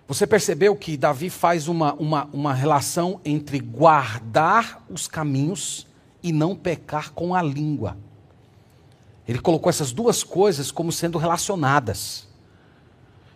[0.05, 5.86] Você percebeu que Davi faz uma, uma, uma relação entre guardar os caminhos
[6.27, 7.97] e não pecar com a língua.
[9.27, 12.27] Ele colocou essas duas coisas como sendo relacionadas.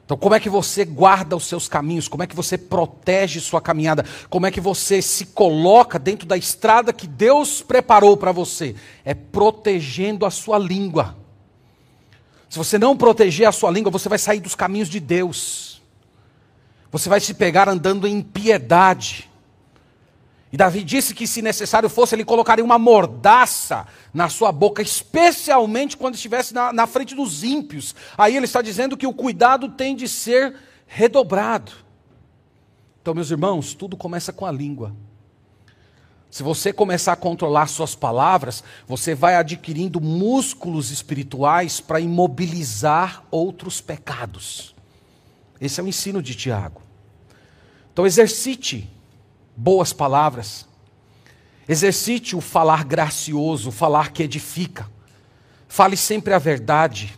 [0.05, 2.09] Então, como é que você guarda os seus caminhos?
[2.09, 4.05] Como é que você protege sua caminhada?
[4.29, 8.75] Como é que você se coloca dentro da estrada que Deus preparou para você?
[9.05, 11.15] É protegendo a sua língua.
[12.49, 15.81] Se você não proteger a sua língua, você vai sair dos caminhos de Deus.
[16.91, 19.30] Você vai se pegar andando em piedade.
[20.51, 25.95] E Davi disse que, se necessário fosse, ele colocaria uma mordaça na sua boca, especialmente
[25.95, 27.95] quando estivesse na, na, frente dos ímpios.
[28.17, 31.71] Aí ele está dizendo que o cuidado tem de ser redobrado.
[33.01, 34.93] Então, meus irmãos, tudo começa com a língua.
[36.29, 43.79] Se você começar a controlar suas palavras, você vai adquirindo músculos espirituais para imobilizar outros
[43.79, 44.75] pecados.
[45.59, 46.81] Esse é o ensino de Tiago.
[47.91, 48.89] Então, exercite
[49.61, 50.67] boas palavras.
[51.69, 54.89] Exercite o falar gracioso, o falar que edifica.
[55.67, 57.15] Fale sempre a verdade.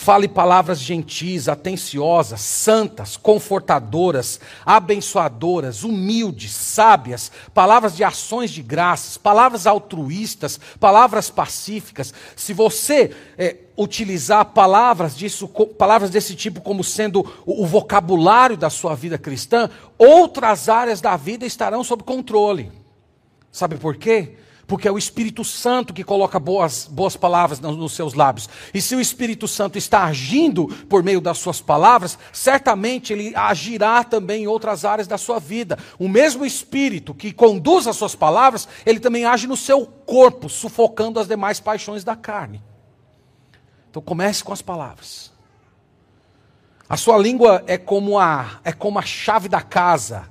[0.00, 9.66] Fale palavras gentis, atenciosas, santas, confortadoras, abençoadoras, humildes, sábias, palavras de ações de graças, palavras
[9.66, 12.14] altruístas, palavras pacíficas.
[12.36, 18.70] Se você é, utilizar palavras, disso, palavras desse tipo como sendo o, o vocabulário da
[18.70, 22.70] sua vida cristã, outras áreas da vida estarão sob controle.
[23.50, 24.36] Sabe por quê?
[24.68, 28.50] Porque é o Espírito Santo que coloca boas, boas palavras nos, seus lábios.
[28.74, 34.04] E se o Espírito Santo está agindo por meio das suas palavras, certamente ele agirá
[34.04, 35.78] também em outras áreas da sua vida.
[35.98, 41.18] O mesmo Espírito que conduz as suas palavras, ele também age no seu corpo, sufocando
[41.18, 42.62] as demais paixões da carne.
[43.88, 45.32] Então comece com as palavras.
[46.86, 50.28] A sua língua é como a, é como a chave da casa,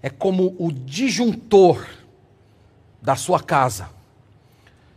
[0.00, 1.84] é como o disjuntor
[3.02, 3.90] da sua casa.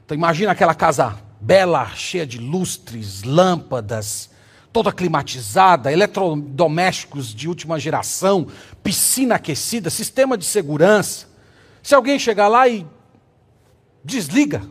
[0.05, 4.29] Então imagina aquela casa bela, cheia de lustres, lâmpadas,
[4.71, 8.47] toda climatizada, eletrodomésticos de última geração,
[8.83, 11.27] piscina aquecida, sistema de segurança.
[11.81, 12.85] Se alguém chegar lá e
[14.03, 14.61] desliga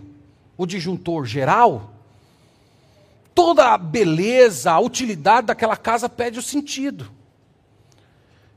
[0.57, 1.93] o disjuntor geral,
[3.35, 7.11] toda a beleza, a utilidade daquela casa perde o sentido.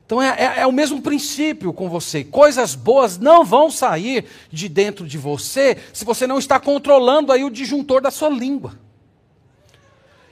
[0.07, 2.23] Então é, é, é, o mesmo princípio com você.
[2.23, 7.43] Coisas boas não vão sair de dentro de você se você não está controlando aí
[7.43, 8.86] o disjuntor da sua língua.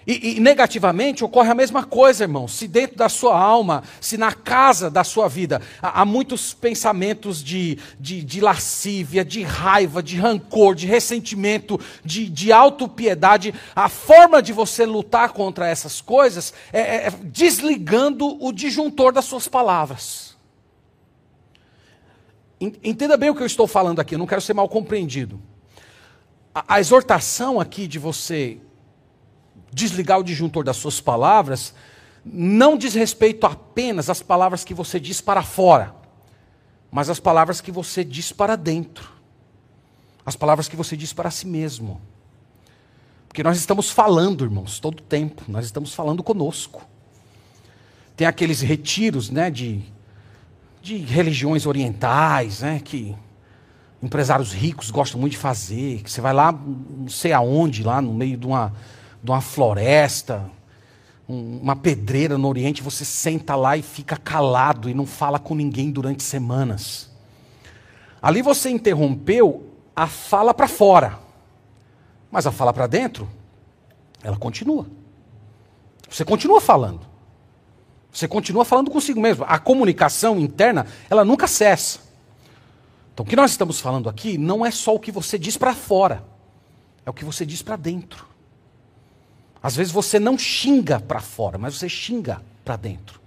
[0.07, 2.47] E, e, negativamente ocorre a mesma coisa, irmão.
[2.47, 7.43] Se dentro da sua alma, se na casa da sua vida, há, há muitos pensamentos
[7.43, 14.43] de, de, de, lascívia, de raiva, de rancor, de ressentimento, de, de autopiedade, a forma
[14.43, 20.35] de você lutar contra essas coisas é, é, é desligando o disjuntor das suas palavras.
[22.61, 25.41] Entenda bem o que eu estou falando aqui, eu não quero ser mal compreendido.
[26.53, 28.59] A, a exortação aqui de você
[29.75, 31.73] desligar o disjuntor das suas palavras,
[32.23, 35.93] não diz respeito apenas às palavras que você diz para fora,
[36.89, 39.11] mas às palavras que você diz para dentro.
[40.25, 42.01] As palavras que você diz para si mesmo.
[43.27, 46.87] Porque nós estamos falando, irmãos, todo tempo, nós estamos falando conosco.
[48.15, 49.83] Tem aqueles retiros, né, de,
[50.81, 53.13] de religiões orientais, né, que
[54.01, 58.13] empresários ricos gostam muito de fazer, que você vai lá, não sei aonde, lá no
[58.13, 58.73] meio de uma
[59.25, 60.49] de uma floresta,
[61.27, 65.91] uma pedreira no Oriente, você senta lá e fica calado e não fala com ninguém
[65.91, 67.09] durante semanas.
[68.21, 71.19] Ali você interrompeu a fala para fora,
[72.31, 73.27] mas a fala para dentro,
[74.23, 74.85] ela continua.
[76.07, 77.01] Você continua falando.
[78.11, 79.43] Você continua falando consigo mesmo.
[79.47, 81.99] A comunicação interna, ela nunca cessa.
[83.11, 85.73] Então, o que nós estamos falando aqui não é só o que você diz para
[85.73, 86.23] fora,
[87.05, 88.34] é o que você diz para dentro.
[89.65, 93.19] Às vezes você não xinga para fora, mas você xinga para dentro.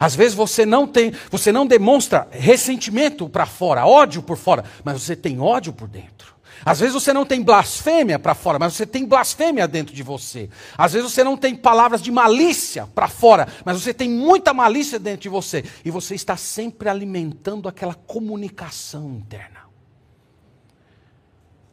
[0.00, 5.00] Às vezes você não tem, você não demonstra ressentimento para fora, ódio por fora, mas
[5.00, 6.34] você tem ódio por dentro.
[6.64, 10.50] Às vezes você não tem blasfêmia para fora, mas você tem blasfêmia dentro de você.
[10.76, 14.98] Às vezes você não tem palavras de malícia para fora, mas você tem muita malícia
[14.98, 15.64] dentro de você.
[15.84, 19.60] E você está sempre alimentando aquela comunicação interna.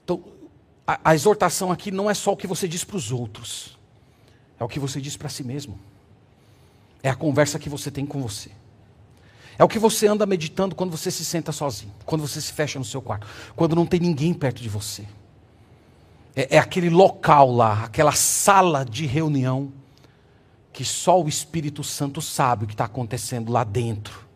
[0.04, 0.38] Então,
[0.90, 3.78] a, a exortação aqui não é só o que você diz para os outros,
[4.60, 5.80] é o que você diz para si mesmo.
[7.04, 8.50] É a conversa que você tem com você.
[9.58, 12.80] É o que você anda meditando quando você se senta sozinho, quando você se fecha
[12.80, 15.06] no seu quarto, quando não tem ninguém perto de você.
[16.36, 19.72] É, é aquele local lá, aquela sala de reunião,
[20.74, 24.28] que só o Espírito Santo sabe o que está acontecendo lá dentro,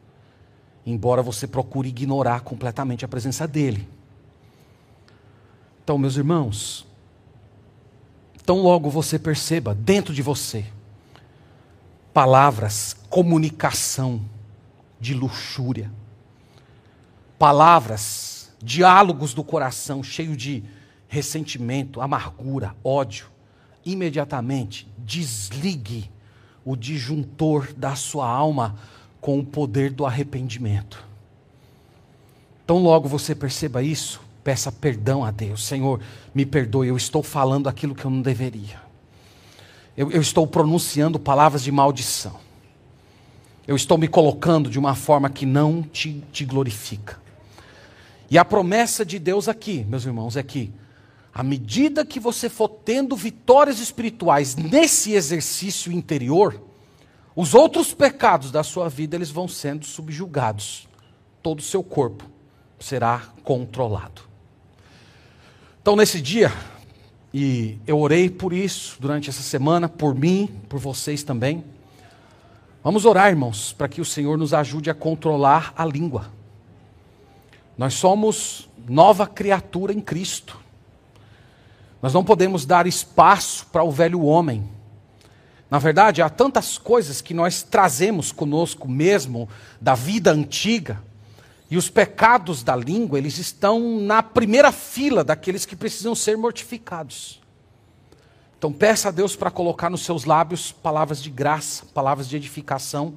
[0.85, 3.89] embora você procure ignorar completamente a presença dele.
[5.83, 6.85] Então, meus irmãos,
[8.45, 10.65] tão logo você perceba dentro de você
[12.13, 14.21] palavras, comunicação
[14.99, 15.91] de luxúria,
[17.39, 20.63] palavras, diálogos do coração cheio de
[21.07, 23.27] ressentimento, amargura, ódio,
[23.83, 26.09] imediatamente desligue
[26.63, 28.75] o disjuntor da sua alma
[29.19, 31.03] com o poder do arrependimento.
[32.65, 35.63] Tão logo você perceba isso, Peça perdão a Deus.
[35.63, 35.99] Senhor,
[36.33, 38.81] me perdoe, eu estou falando aquilo que eu não deveria.
[39.95, 42.39] Eu, eu estou pronunciando palavras de maldição.
[43.65, 47.21] Eu estou me colocando de uma forma que não te, te glorifica.
[48.29, 50.73] E a promessa de Deus aqui, meus irmãos, é que,
[51.33, 56.61] à medida que você for tendo vitórias espirituais nesse exercício interior,
[57.35, 60.87] os outros pecados da sua vida eles vão sendo subjugados.
[61.41, 62.25] Todo o seu corpo
[62.79, 64.32] será controlado.
[65.83, 66.49] Então, nesse dia,
[67.33, 71.61] e eu orei por isso durante essa semana, por mim, por vocês também.
[72.81, 76.31] Vamos orar, irmãos, para que o Senhor nos ajude a controlar a língua.
[77.77, 80.57] Nós somos nova criatura em Cristo.
[82.01, 84.63] Nós não podemos dar espaço para o velho homem.
[85.69, 89.49] Na verdade, há tantas coisas que nós trazemos conosco mesmo
[89.81, 91.01] da vida antiga
[91.69, 97.41] e os pecados da língua, eles estão na primeira fila daqueles que precisam ser mortificados.
[98.57, 103.13] Então peça a Deus para colocar nos seus lábios palavras de graça, palavras de edificação.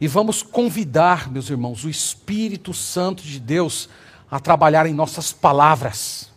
[0.00, 3.88] E vamos convidar, meus irmãos, o Espírito Santo de Deus
[4.30, 6.30] a trabalhar em nossas palavras,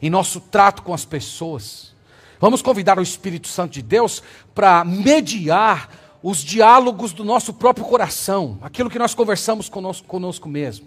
[0.00, 1.92] em nosso trato com as pessoas.
[2.40, 4.22] Vamos convidar o Espírito Santo de Deus
[4.54, 5.88] para mediar
[6.26, 10.86] os diálogos do nosso próprio coração, aquilo que nós conversamos conosco, conosco mesmo.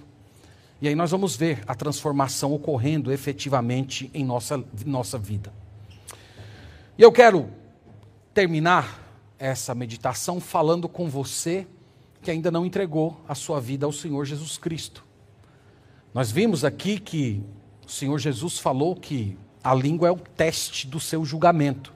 [0.81, 5.53] E aí nós vamos ver a transformação ocorrendo efetivamente em nossa, nossa vida.
[6.97, 7.51] E eu quero
[8.33, 8.99] terminar
[9.37, 11.67] essa meditação falando com você
[12.19, 15.05] que ainda não entregou a sua vida ao Senhor Jesus Cristo.
[16.15, 17.43] Nós vimos aqui que
[17.85, 21.93] o Senhor Jesus falou que a língua é o teste do seu julgamento.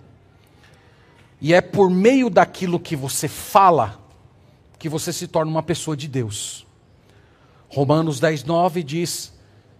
[1.41, 3.99] E é por meio daquilo que você fala
[4.77, 6.65] que você se torna uma pessoa de Deus.
[7.67, 9.33] Romanos 10, 9 diz: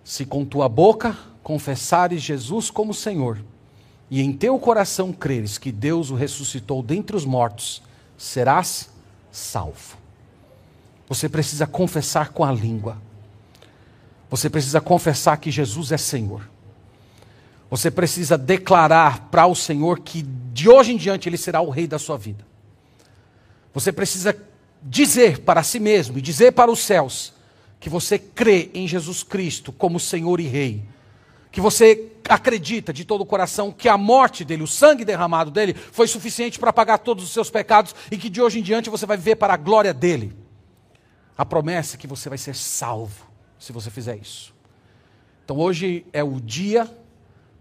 [0.03, 3.43] Se com tua boca confessares Jesus como Senhor,
[4.09, 7.81] e em teu coração creres que Deus o ressuscitou dentre os mortos,
[8.17, 8.89] serás
[9.31, 9.97] salvo.
[11.07, 12.97] Você precisa confessar com a língua.
[14.29, 16.49] Você precisa confessar que Jesus é Senhor.
[17.69, 21.87] Você precisa declarar para o Senhor que de hoje em diante Ele será o Rei
[21.87, 22.45] da sua vida.
[23.73, 24.35] Você precisa
[24.83, 27.33] dizer para si mesmo e dizer para os céus
[27.79, 30.83] que você crê em Jesus Cristo como Senhor e Rei.
[31.51, 35.73] Que você acredita de todo o coração que a morte dele, o sangue derramado dele,
[35.73, 39.05] foi suficiente para pagar todos os seus pecados e que de hoje em diante você
[39.05, 40.35] vai viver para a glória dele.
[41.37, 43.25] A promessa é que você vai ser salvo
[43.57, 44.53] se você fizer isso.
[45.43, 46.89] Então hoje é o dia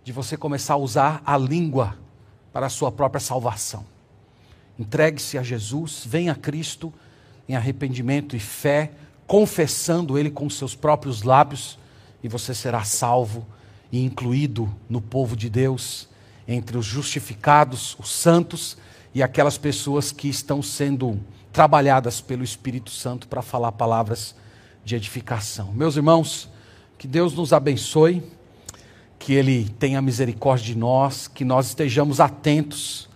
[0.05, 1.97] de você começar a usar a língua
[2.53, 3.85] para a sua própria salvação.
[4.79, 6.93] Entregue-se a Jesus, venha a Cristo
[7.49, 8.93] em arrependimento e fé,
[9.27, 11.79] confessando Ele com seus próprios lábios,
[12.23, 13.47] e você será salvo
[13.93, 16.09] e incluído no povo de Deus,
[16.47, 18.77] entre os justificados, os santos
[19.15, 21.21] e aquelas pessoas que estão sendo
[21.53, 24.35] trabalhadas pelo Espírito Santo para falar palavras
[24.85, 25.73] de edificação.
[25.73, 26.49] Meus irmãos,
[26.97, 28.23] que Deus nos abençoe,
[29.21, 33.07] que Ele tenha misericórdia de nós, que nós estejamos atentos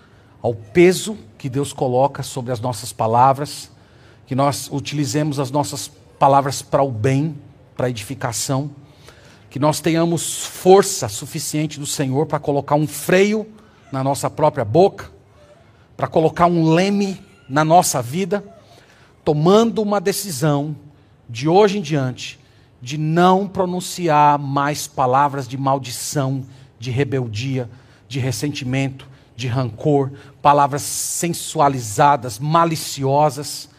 [0.43, 3.71] ao peso que Deus coloca sobre as nossas palavras,
[4.27, 7.35] que nós utilizemos as nossas palavras para o bem,
[7.75, 8.71] para a edificação,
[9.49, 13.47] que nós tenhamos força suficiente do Senhor para colocar um freio
[13.91, 15.11] na nossa própria boca,
[15.97, 18.45] para colocar um leme na nossa vida,
[19.25, 20.77] tomando uma decisão
[21.31, 22.44] de hoje em diante
[22.85, 26.45] de não pronunciar mais palavras de maldição,
[26.79, 27.67] de rebeldia,
[28.07, 30.13] de ressentimento, de rancor,
[30.43, 33.71] palavras sensualizadas, maliciosas.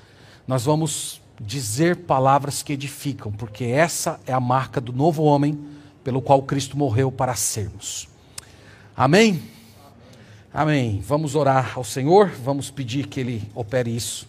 [0.48, 5.64] Nós vamos dizer palavras que edificam, porque essa é a marca do novo homem
[6.04, 8.10] pelo qual Cristo morreu para sermos.
[8.98, 9.40] Amém?
[10.52, 11.00] Amém.
[11.06, 14.28] Vamos orar ao Senhor, vamos pedir que Ele opere isso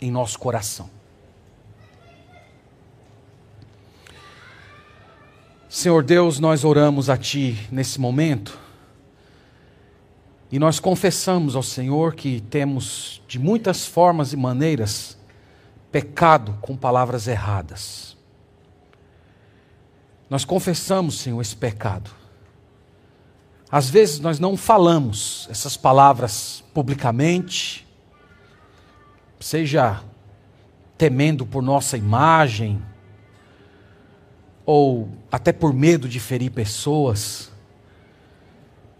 [0.00, 0.88] em nosso coração.
[5.68, 8.58] Senhor Deus, nós oramos a Ti nesse momento
[10.50, 15.18] e nós confessamos ao Senhor que temos, de muitas formas e maneiras,
[15.92, 18.16] pecado com palavras erradas.
[20.30, 22.10] Nós confessamos, Senhor, esse pecado.
[23.70, 27.86] Às vezes nós não falamos essas palavras publicamente,
[29.38, 30.02] seja
[30.96, 32.82] temendo por nossa imagem,
[34.70, 37.50] ou até por medo de ferir pessoas,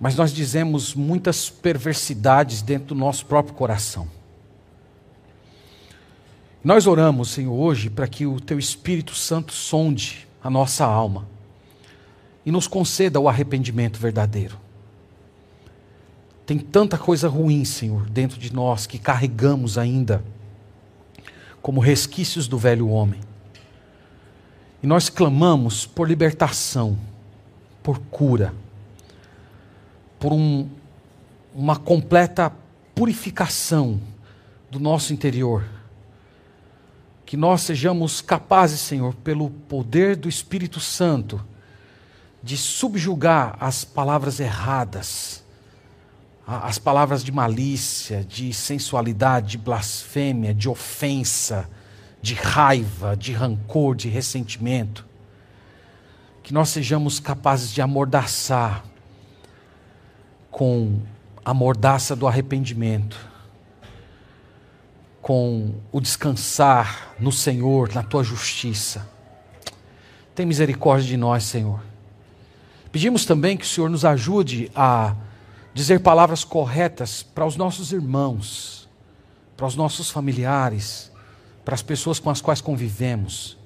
[0.00, 4.08] mas nós dizemos muitas perversidades dentro do nosso próprio coração.
[6.64, 11.28] Nós oramos, Senhor, hoje para que o Teu Espírito Santo sonde a nossa alma
[12.46, 14.58] e nos conceda o arrependimento verdadeiro.
[16.46, 20.24] Tem tanta coisa ruim, Senhor, dentro de nós que carregamos ainda
[21.60, 23.20] como resquícios do velho homem.
[24.82, 26.96] E nós clamamos por libertação,
[27.82, 28.54] por cura,
[30.18, 30.68] por um,
[31.54, 32.52] uma completa
[32.94, 34.00] purificação
[34.70, 35.64] do nosso interior.
[37.26, 41.44] Que nós sejamos capazes, Senhor, pelo poder do Espírito Santo,
[42.42, 45.44] de subjugar as palavras erradas,
[46.46, 51.68] as palavras de malícia, de sensualidade, de blasfêmia, de ofensa,
[52.20, 55.06] de raiva, de rancor, de ressentimento.
[56.42, 58.84] Que nós sejamos capazes de amordaçar
[60.50, 61.00] com
[61.44, 63.16] a mordaça do arrependimento,
[65.22, 69.08] com o descansar no Senhor, na tua justiça.
[70.34, 71.80] Tem misericórdia de nós, Senhor.
[72.90, 75.14] Pedimos também que o Senhor nos ajude a
[75.74, 78.88] dizer palavras corretas para os nossos irmãos,
[79.56, 81.12] para os nossos familiares,
[81.68, 83.58] para as pessoas com as quais convivemos.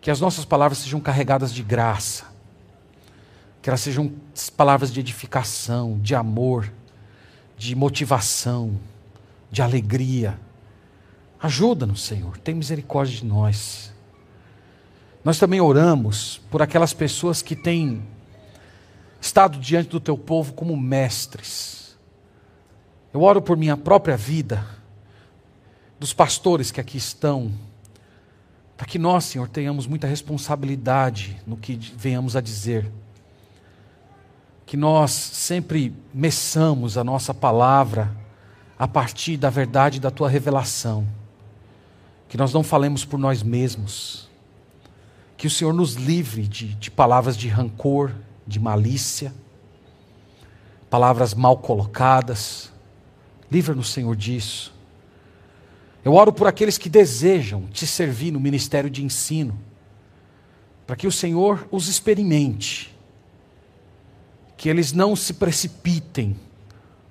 [0.00, 2.24] Que as nossas palavras sejam carregadas de graça,
[3.62, 4.12] que elas sejam
[4.56, 6.68] palavras de edificação, de amor,
[7.56, 8.76] de motivação,
[9.52, 10.36] de alegria.
[11.40, 13.94] Ajuda-nos, Senhor, tem misericórdia de nós.
[15.22, 18.02] Nós também oramos por aquelas pessoas que têm
[19.20, 21.96] estado diante do teu povo como mestres.
[23.14, 24.77] Eu oro por minha própria vida,
[25.98, 27.52] dos pastores que aqui estão,
[28.76, 32.88] Para que nós, Senhor, tenhamos muita responsabilidade no que venhamos a dizer.
[34.64, 38.16] Que nós sempre meçamos a nossa palavra
[38.78, 41.04] a partir da verdade da tua revelação.
[42.28, 44.28] Que nós não falemos por nós mesmos.
[45.36, 48.14] Que o Senhor nos livre de, de palavras de rancor,
[48.46, 49.34] de malícia,
[50.88, 52.70] palavras mal colocadas.
[53.50, 54.77] Livra-nos, Senhor, disso.
[56.08, 59.60] Eu oro por aqueles que desejam te servir no ministério de ensino,
[60.86, 62.96] para que o Senhor os experimente,
[64.56, 66.34] que eles não se precipitem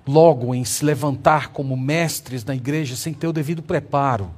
[0.04, 4.32] logo em se levantar como mestres na igreja sem ter o devido preparo,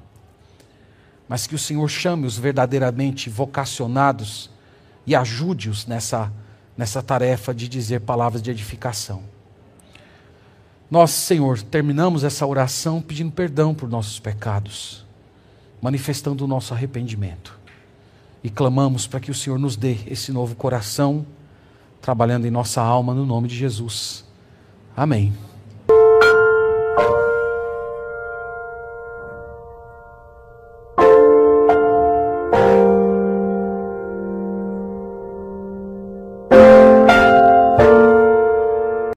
[1.27, 4.51] mas que o Senhor chame os verdadeiramente vocacionados
[5.07, 6.31] e ajude-os nessa,
[6.77, 9.39] nessa tarefa de dizer palavras de edificação.
[10.91, 15.07] Nós, Senhor, terminamos essa oração pedindo perdão por nossos pecados,
[15.80, 17.57] manifestando o nosso arrependimento.
[18.43, 21.24] E clamamos para que o Senhor nos dê esse novo coração,
[22.01, 24.24] trabalhando em nossa alma, no nome de Jesus.
[24.97, 25.32] Amém.